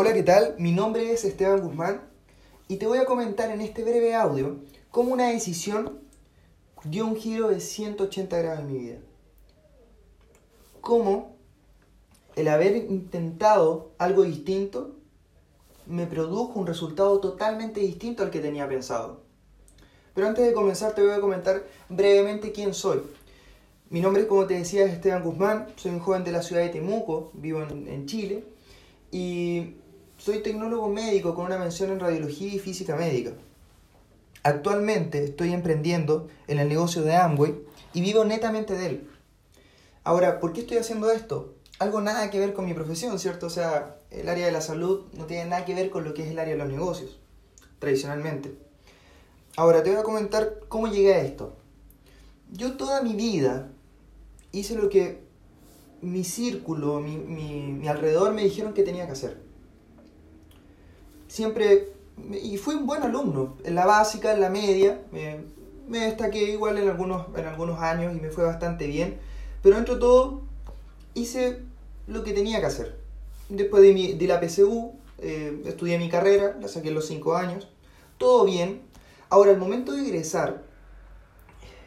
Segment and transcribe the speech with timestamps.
[0.00, 0.54] Hola, ¿qué tal?
[0.58, 2.02] Mi nombre es Esteban Guzmán
[2.68, 4.60] y te voy a comentar en este breve audio
[4.92, 5.98] cómo una decisión
[6.84, 8.98] dio un giro de 180 grados en mi vida.
[10.80, 11.34] Cómo
[12.36, 14.94] el haber intentado algo distinto
[15.84, 19.22] me produjo un resultado totalmente distinto al que tenía pensado.
[20.14, 23.02] Pero antes de comenzar te voy a comentar brevemente quién soy.
[23.90, 26.68] Mi nombre, como te decía, es Esteban Guzmán, soy un joven de la ciudad de
[26.68, 28.44] Temuco, vivo en, Chile
[29.10, 29.74] y
[30.18, 33.32] soy tecnólogo médico con una mención en radiología y física médica.
[34.42, 37.54] Actualmente estoy emprendiendo en el negocio de Amway
[37.94, 39.10] y vivo netamente de él.
[40.04, 41.54] Ahora, ¿por qué estoy haciendo esto?
[41.78, 43.46] Algo nada que ver con mi profesión, ¿cierto?
[43.46, 46.24] O sea, el área de la salud no tiene nada que ver con lo que
[46.24, 47.18] es el área de los negocios,
[47.78, 48.54] tradicionalmente.
[49.56, 51.56] Ahora, te voy a comentar cómo llegué a esto.
[52.50, 53.70] Yo toda mi vida
[54.50, 55.20] hice lo que
[56.00, 59.47] mi círculo, mi, mi, mi alrededor me dijeron que tenía que hacer
[61.28, 61.92] siempre,
[62.42, 66.88] y fui un buen alumno, en la básica, en la media, me, destaqué igual en
[66.88, 69.18] algunos, en algunos años y me fue bastante bien,
[69.62, 70.42] pero dentro de todo
[71.14, 71.60] hice
[72.06, 72.98] lo que tenía que hacer.
[73.48, 77.34] Después de, mi, de la PSU, eh, estudié mi carrera, la saqué en los 5
[77.36, 77.68] años,
[78.18, 78.82] todo bien.
[79.30, 80.62] Ahora, al momento de egresar,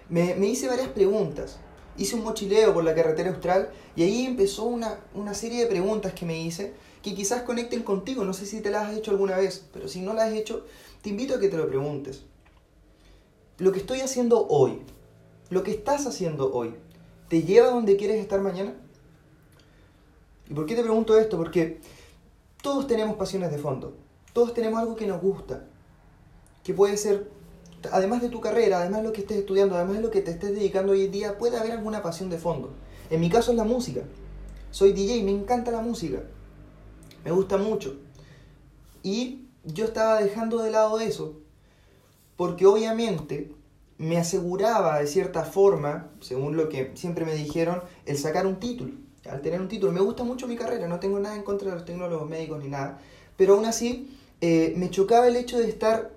[0.09, 1.59] me, me, hice varias preguntas.
[1.97, 6.13] Hice un mochileo por la carretera austral y ahí empezó una, una serie de preguntas
[6.13, 8.23] que me hice que quizás conecten contigo.
[8.23, 10.65] No sé si te las has hecho alguna vez, pero si no las has hecho,
[11.01, 12.23] te invito a que te lo preguntes.
[13.57, 14.81] Lo que estoy haciendo hoy,
[15.49, 16.75] lo que estás haciendo hoy,
[17.27, 18.73] ¿te lleva a donde quieres estar mañana?
[20.49, 21.37] ¿Y por qué te pregunto esto?
[21.37, 21.79] Porque
[22.61, 23.95] todos tenemos pasiones de fondo,
[24.33, 25.65] todos tenemos algo que nos gusta,
[26.63, 27.29] que puede ser,
[27.91, 30.31] además de tu carrera, además de lo que estés estudiando, además de lo que te
[30.31, 32.73] estés dedicando hoy en día, puede haber alguna pasión de fondo.
[33.09, 34.01] En mi caso es la música.
[34.71, 36.21] Soy DJ, me encanta la música
[37.23, 37.97] me gusta mucho.
[39.03, 41.39] Y yo estaba dejando de lado eso,
[42.35, 43.51] porque obviamente
[43.97, 48.93] me aseguraba de cierta forma, según lo que siempre me dijeron, el sacar un título.
[49.29, 51.75] Al tener un título, me gusta mucho mi carrera, no tengo nada en contra de
[51.75, 52.99] los tecnólogos médicos ni nada,
[53.37, 56.11] pero aún así eh, me chocaba el hecho de estar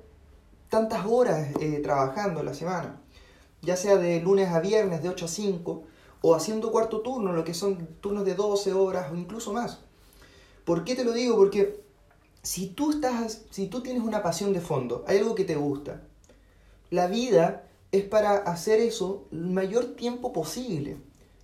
[0.74, 3.00] tantas horas eh, trabajando la semana,
[3.62, 5.84] ya sea de lunes a viernes, de 8 a 5,
[6.20, 9.78] o haciendo cuarto turno, lo que son turnos de 12 horas o incluso más.
[10.64, 11.36] ¿Por qué te lo digo?
[11.36, 11.80] Porque
[12.42, 16.02] si tú, estás, si tú tienes una pasión de fondo, hay algo que te gusta,
[16.90, 20.96] la vida es para hacer eso el mayor tiempo posible,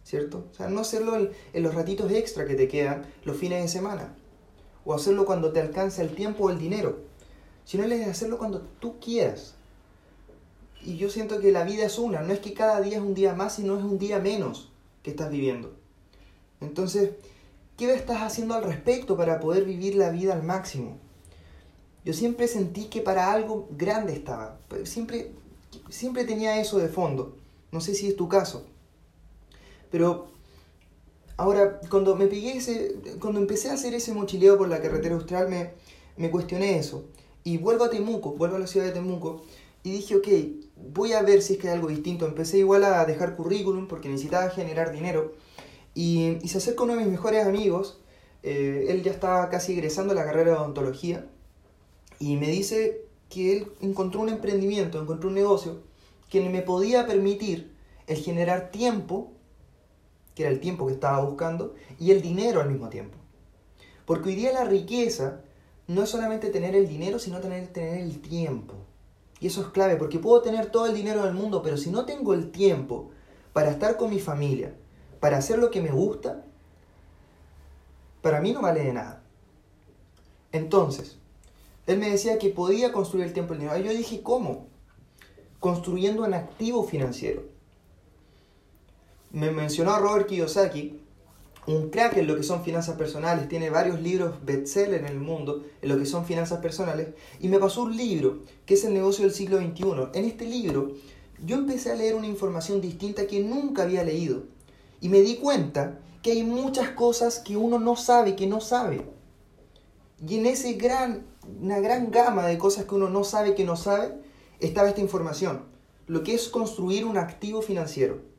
[0.03, 0.49] ¿cierto?
[0.51, 1.17] O sea, no hacerlo
[1.53, 4.13] en, los ratitos extra que te quedan los fines de semana,
[4.85, 7.10] o hacerlo cuando te alcanza el tiempo o el dinero,
[7.65, 9.55] sino es hacerlo cuando tú quieras.
[10.83, 13.15] Y yo siento que la vida es una, no es que cada día es un
[13.15, 14.71] día más, sino es un día menos
[15.03, 15.73] que estás viviendo.
[16.61, 17.11] Entonces,
[17.81, 20.99] ¿Qué estás haciendo al respecto para poder vivir la vida al máximo?
[22.05, 24.59] Yo siempre sentí que para algo grande estaba.
[24.85, 25.33] Siempre,
[25.89, 27.39] siempre tenía eso de fondo.
[27.73, 28.67] No sé si es tu caso.
[29.91, 30.29] Pero
[31.39, 35.49] ahora, cuando me pegué ese, cuando empecé a hacer ese mochileo por la carretera austral,
[35.49, 35.71] me,
[36.19, 37.05] me cuestioné eso.
[37.45, 39.43] Y vuelvo a Temuco, vuelvo a la ciudad de Temuco.
[39.83, 40.29] Y dije, ok,
[40.93, 42.27] voy a ver si es que hay algo distinto.
[42.27, 45.33] Empecé igual a dejar currículum porque necesitaba generar dinero.
[45.95, 48.01] Y, se acerca uno de mis mejores amigos,
[48.43, 51.27] eh, él ya estaba casi egresando a la carrera de odontología,
[52.19, 55.83] y me dice que él encontró un emprendimiento, encontró un negocio
[56.29, 57.73] que me podía permitir
[58.07, 59.33] el generar tiempo,
[60.35, 63.17] que era el tiempo que estaba buscando, y el dinero al mismo tiempo.
[64.05, 65.43] Porque hoy día la riqueza
[65.91, 68.75] no es solamente tener el dinero, sino tener, tener el tiempo.
[69.41, 72.05] Y eso es clave, porque puedo tener todo el dinero del mundo, pero si no
[72.05, 73.11] tengo el tiempo
[73.53, 74.73] para estar con mi familia,
[75.19, 76.45] para hacer lo que me gusta,
[78.23, 79.25] para mí no vale de nada.
[80.53, 81.19] Entonces,
[81.89, 83.81] él me decía que podía construir el tiempo y el dinero.
[83.81, 84.69] Yo dije, ¿cómo?
[85.59, 87.43] Construyendo un activo financiero.
[89.33, 91.01] Me mencionó Robert Kiyosaki,
[91.67, 95.65] un crack en lo que son finanzas personales, tiene varios libros bestseller en el mundo
[95.83, 97.09] en lo que son finanzas personales,
[97.39, 100.19] y me pasó un libro que es El negocio del siglo XXI.
[100.19, 100.95] En este libro
[101.45, 104.45] yo empecé a leer una información distinta que nunca había leído
[105.01, 109.07] y me di cuenta que hay muchas cosas que uno no sabe, que no sabe.
[110.27, 111.25] Y en ese gran,
[111.63, 114.15] una gran gama de cosas que uno no sabe, que no sabe,
[114.61, 115.65] estaba esta información.
[116.07, 118.30] Lo que es construir un activo financiero.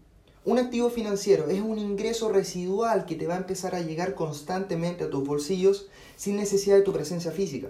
[0.44, 5.04] Un activo financiero es un ingreso residual que te va a empezar a llegar constantemente
[5.04, 7.68] a tus bolsillos sin necesidad de tu presencia física.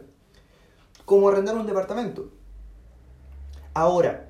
[1.03, 2.29] Como arrendar un departamento.
[3.73, 4.29] Ahora,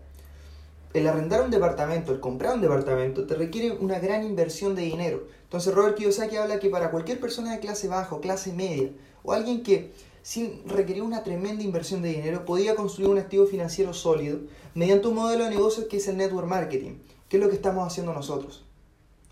[0.95, 5.27] el arrendar un departamento, el comprar un departamento, te requiere una gran inversión de dinero.
[5.43, 8.89] Entonces Robert Kiyosaki habla que para cualquier persona de clase baja o clase media,
[9.21, 9.91] o alguien que
[10.23, 14.39] sin requerir una tremenda inversión de dinero, podía construir un activo financiero sólido
[14.73, 16.97] mediante un modelo de negocio que es el network marketing,
[17.31, 18.65] que es lo que estamos haciendo nosotros.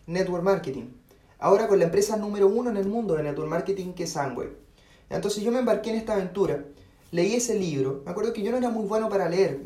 [0.07, 0.85] Network marketing.
[1.37, 4.47] Ahora con la empresa número uno en el mundo de network marketing que es Amway.
[5.09, 6.63] Entonces yo me embarqué en esta aventura
[7.11, 9.61] leí ese libro, me acuerdo que yo no era muy bueno para leer,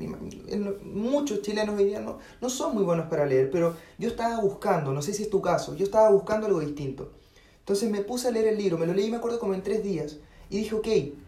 [0.83, 4.93] muchos chilenos hoy día no, no son muy buenos para leer, pero yo estaba buscando,
[4.93, 7.11] no sé si es tu caso, yo estaba buscando algo distinto.
[7.59, 9.83] Entonces me puse a leer el libro, me lo leí, me acuerdo como en tres
[9.83, 10.17] días,
[10.49, 10.87] y dije, ok,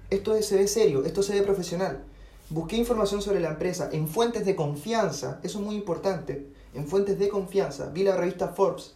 [0.10, 2.04] esto se ve serio, esto se ve profesional.
[2.50, 7.18] Busqué información sobre la empresa en fuentes de confianza, eso es muy importante, en fuentes
[7.18, 7.90] de confianza.
[7.90, 8.96] Vi la revista Forbes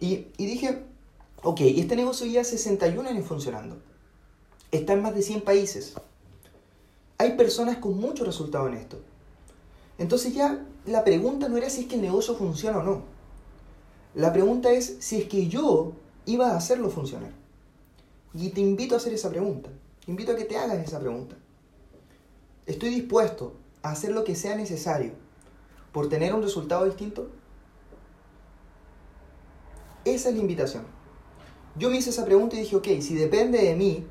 [0.00, 0.84] y, dije,
[1.42, 3.78] ok, este negocio ya 61 años funcionando.
[4.70, 5.94] Está en más de 100 países
[7.18, 9.00] hay personas con mucho resultado en esto.
[9.98, 13.02] Entonces ya la pregunta no era si es que el negocio funciona o no.
[14.14, 15.92] La pregunta es si es que yo
[16.26, 17.32] iba a hacerlo funcionar.
[18.32, 19.68] Y te invito a hacer esa pregunta.
[20.06, 21.34] Invito a que te hagas esa pregunta.
[22.66, 25.12] ¿Estoy dispuesto a hacer lo que sea necesario
[25.92, 27.28] por tener un resultado distinto?
[30.04, 30.84] Esa es la invitación.
[31.76, 34.06] Yo me hice esa pregunta y dije, ok, si depende de mí,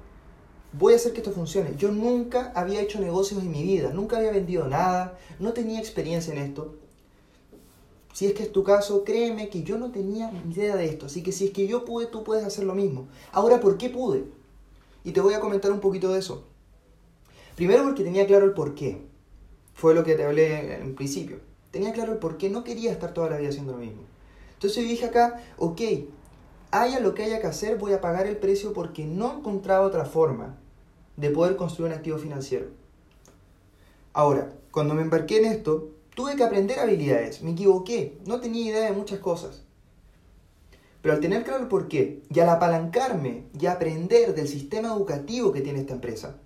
[0.74, 1.76] voy a hacer que esto funcione.
[1.78, 6.34] Yo nunca había hecho negocios en mi vida, nunca había vendido nada, no tenía experiencia
[6.34, 6.76] en esto.
[8.14, 11.06] Si es que es tu caso, créeme que yo no tenía idea de esto.
[11.06, 13.08] Así que si es que yo pude, tú puedes hacer lo mismo.
[13.32, 14.26] Ahora, ¿por qué pude?
[15.04, 16.44] Y te voy a comentar un poquito de eso.
[17.56, 19.06] Primero porque tenía claro el por qué.
[19.74, 21.40] Fue lo que te hablé en principio.
[21.72, 22.50] Tenía claro el por qué.
[22.50, 24.04] No quería estar toda la vida haciendo lo mismo.
[24.54, 25.82] Entonces dije acá, ok,
[26.72, 30.06] haya lo que haya que hacer, voy a pagar el precio porque no encontraba otra
[30.06, 30.58] forma
[31.16, 32.68] de poder construir un activo financiero.
[34.14, 38.86] Ahora, cuando me embarqué en esto, tuve que aprender habilidades, me equivoqué, no tenía idea
[38.86, 39.64] de muchas cosas.
[41.02, 45.52] Pero al tener claro el por qué y al apalancarme y aprender del sistema educativo
[45.52, 46.38] que tiene esta empresa,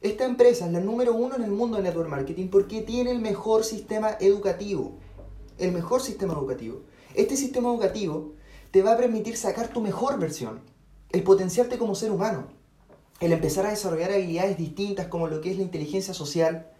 [0.00, 3.20] esta empresa es la número uno en el mundo de network marketing porque tiene el
[3.20, 4.98] mejor sistema educativo.
[5.58, 6.82] El mejor sistema educativo.
[7.14, 8.34] Este sistema educativo
[8.70, 10.60] te va a permitir sacar tu mejor versión,
[11.10, 12.56] el potenciarte como ser humano
[13.20, 16.70] el empezar a desarrollar habilidades distintas como lo que es la inteligencia social,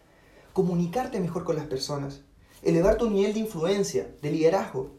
[0.52, 2.20] comunicarte mejor con las personas,
[2.62, 4.92] elevar tu nivel de influencia, de liderazgo,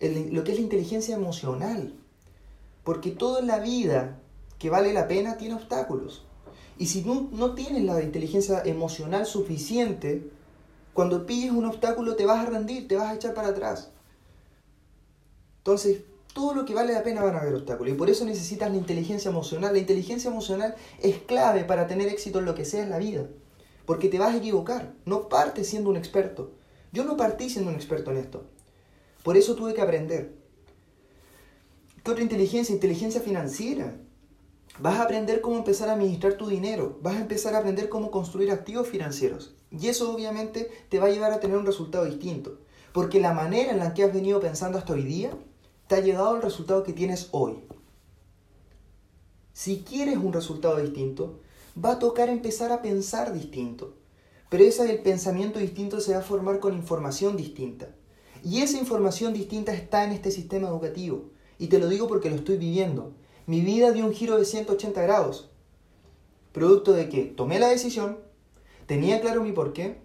[0.00, 1.94] lo que es la inteligencia emocional,
[2.84, 4.20] porque toda la vida
[4.58, 6.26] que vale la pena tiene obstáculos.
[6.78, 10.28] Y si no, no tienes la inteligencia emocional suficiente,
[10.92, 13.90] cuando pilles un obstáculo te vas a rendir, te vas a echar para atrás.
[15.58, 16.02] Entonces,
[16.34, 17.94] todo lo que vale la pena van a haber obstáculos.
[17.94, 19.72] Y por eso necesitas la inteligencia emocional.
[19.72, 23.26] La inteligencia emocional es clave para tener éxito en lo que sea en la vida.
[23.86, 24.92] Porque te vas a equivocar.
[25.04, 26.52] No partes siendo un experto.
[26.92, 28.44] Yo no partí siendo un experto en esto.
[29.22, 30.32] Por eso tuve que aprender.
[32.02, 32.74] ¿Qué otra inteligencia?
[32.74, 33.96] Inteligencia financiera.
[34.80, 36.98] Vas a aprender cómo empezar a administrar tu dinero.
[37.00, 39.54] Vas a empezar a aprender cómo construir activos financieros.
[39.70, 42.58] Y eso obviamente te va a llevar a tener un resultado distinto.
[42.92, 45.30] Porque la manera en la que has venido pensando hasta hoy día
[45.86, 47.62] te ha llegado el resultado que tienes hoy.
[49.52, 51.38] Si quieres un resultado distinto,
[51.82, 53.94] va a tocar empezar a pensar distinto.
[54.48, 57.94] Pero ese del pensamiento distinto se va a formar con información distinta.
[58.42, 61.30] Y esa información distinta está en este sistema educativo.
[61.58, 63.12] Y te lo digo porque lo estoy viviendo.
[63.46, 65.50] Mi vida dio un giro de 180 grados.
[66.52, 68.18] Producto de que tomé la decisión,
[68.86, 69.98] tenía claro mi porqué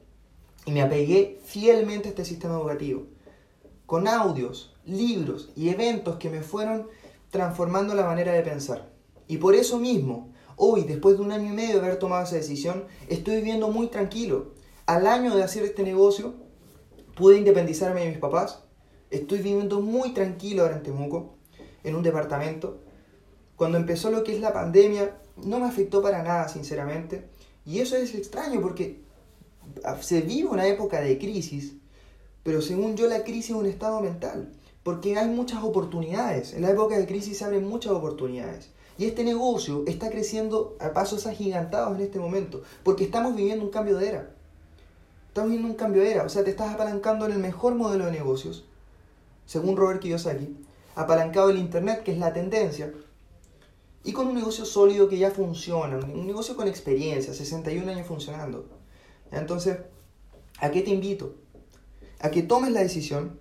[0.66, 3.04] y me apegué fielmente a este sistema educativo.
[3.86, 6.90] Con audios, libros y eventos que me fueron
[7.30, 8.92] transformando la manera de pensar.
[9.30, 12.36] Y por eso mismo, hoy, después de un año y medio de haber tomado esa
[12.36, 14.52] decisión, estoy viviendo muy tranquilo.
[14.86, 16.34] Al año de hacer este negocio,
[17.16, 18.64] pude independizarme de mis papás.
[19.12, 21.36] Estoy viviendo muy tranquilo ahora en Temuco,
[21.86, 22.89] en un departamento.
[23.60, 27.26] Cuando empezó lo que es la pandemia, no me afectó para nada, sinceramente.
[27.66, 29.02] Y eso es extraño porque
[30.00, 31.74] se vive una época de crisis,
[32.42, 34.50] pero según yo la crisis es un estado mental
[34.82, 36.54] porque hay muchas oportunidades.
[36.54, 38.70] En la época de crisis se abren muchas oportunidades.
[38.98, 43.72] Y este negocio está creciendo a pasos agigantados en este momento, porque estamos viviendo un
[43.72, 44.32] cambio de era.
[45.28, 48.06] Estamos viviendo un cambio de era, o sea, te estás apalancando en el mejor modelo
[48.06, 48.64] de negocios,
[49.46, 50.56] según Robert Kiyosaki,
[50.96, 52.94] apalancado el Internet, que es la tendencia,
[54.04, 58.66] y con un negocio sólido que ya funciona, un negocio con experiencia, 61 años funcionando.
[59.32, 59.78] Entonces,
[60.60, 61.36] ¿a qué te invito?
[62.20, 63.40] A que tomes la decisión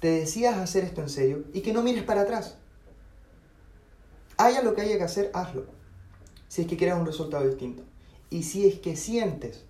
[0.00, 2.56] te decidas hacer esto en serio y que no mires para atrás.
[4.36, 5.66] Haya lo que haya que hacer, hazlo.
[6.48, 7.82] Si es que quieres un resultado distinto.
[8.30, 9.64] Y si es que sientes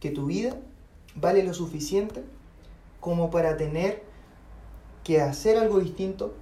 [0.00, 0.56] que tu vida
[1.14, 2.24] vale lo suficiente
[3.00, 4.02] como para tener
[5.04, 6.34] que hacer algo distinto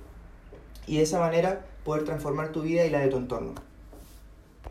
[0.87, 3.55] y de esa manera poder transformar tu vida y la de tu entorno.